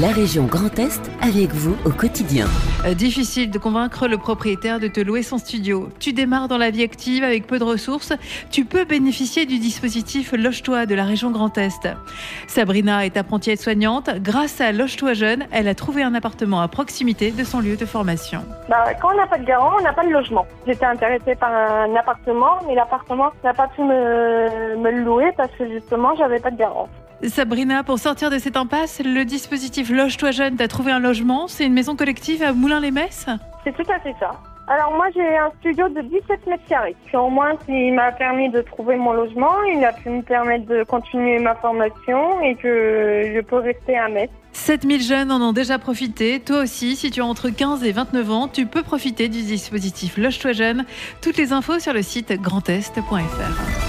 [0.00, 2.46] La région Grand Est avec vous au quotidien.
[2.84, 5.88] Euh, difficile de convaincre le propriétaire de te louer son studio.
[6.00, 8.12] Tu démarres dans la vie active avec peu de ressources.
[8.50, 11.86] Tu peux bénéficier du dispositif Loge-toi de la région Grand Est.
[12.48, 14.10] Sabrina est apprentie aide-soignante.
[14.18, 17.86] Grâce à Loge-toi jeune, elle a trouvé un appartement à proximité de son lieu de
[17.86, 18.42] formation.
[18.68, 20.44] Bah, quand on n'a pas de garant, on n'a pas de logement.
[20.66, 25.52] J'étais intéressée par un appartement, mais l'appartement n'a pas pu me, me le louer parce
[25.52, 26.88] que justement, j'avais pas de garant.
[27.22, 31.48] Sabrina, pour sortir de cette impasse, le dispositif Loge-toi jeune t'a trouvé un logement.
[31.48, 33.26] C'est une maison collective à Moulins-les-Messes?
[33.64, 34.32] C'est tout à fait ça.
[34.66, 36.96] Alors moi j'ai un studio de 17 mètres carrés.
[37.04, 40.66] Puis au moins il m'a permis de trouver mon logement, il a pu me permettre
[40.66, 44.30] de continuer ma formation et que je peux rester à Metz.
[44.52, 46.40] 7000 jeunes en ont déjà profité.
[46.40, 50.16] Toi aussi, si tu as entre 15 et 29 ans, tu peux profiter du dispositif
[50.16, 50.84] Loge-toi jeune.
[51.20, 53.83] Toutes les infos sur le site grandest.fr.